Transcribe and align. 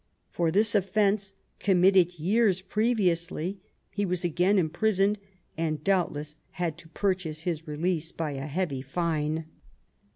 For 0.31 0.49
this 0.49 0.73
offence, 0.73 1.33
committed 1.59 2.17
years 2.17 2.59
previously, 2.59 3.61
he 3.91 4.03
was 4.03 4.23
again 4.23 4.57
imprisoned, 4.57 5.19
and 5.55 5.83
doubtless 5.83 6.37
had 6.53 6.75
to 6.79 6.89
purchase 6.89 7.41
his 7.43 7.67
release 7.67 8.11
by 8.11 8.31
a 8.31 8.47
heavy 8.47 8.81
fine. 8.81 9.45